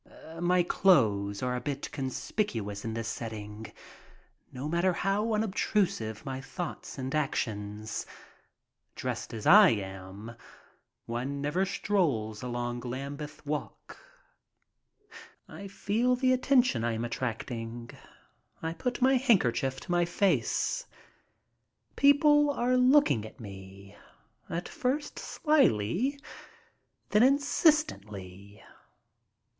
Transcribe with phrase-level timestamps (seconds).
[0.39, 3.71] My clothes are a bit conspicuous in this setting,
[4.51, 8.07] no matter how unobtrusive my thoughts and actions.
[8.95, 10.35] Dressed as I am,
[11.05, 13.99] one never strolls along Lambeth Walk.
[15.47, 17.91] I feel the attention I am attracting.
[18.59, 20.87] I put my handker chief to my face.
[21.95, 23.95] People are looking at me,
[24.49, 26.19] at first slyly,
[27.09, 28.63] then insistently.